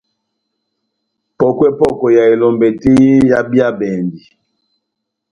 Pɔ́kwɛ-pɔ́kwɛ 1.37 2.07
ya 2.17 2.23
elɔmbɛ 2.33 2.67
tɛ́h 2.81 2.97
yé 3.03 3.13
ehábíyabɛndi. 3.25 4.19